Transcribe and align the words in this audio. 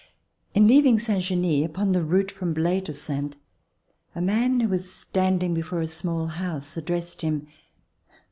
In 0.55 0.65
leaving 0.65 0.97
Saint 0.97 1.21
Genis, 1.21 1.63
upon 1.63 1.91
the 1.91 2.03
route 2.03 2.31
from 2.31 2.55
Blaye 2.55 2.83
to 2.85 2.91
Saintes, 2.91 3.37
a 4.15 4.19
man 4.19 4.59
who 4.59 4.67
was 4.69 4.91
standing 4.91 5.53
before 5.53 5.81
a 5.81 5.87
small 5.87 6.25
house 6.25 6.75
addressed 6.75 7.21
him. 7.21 7.45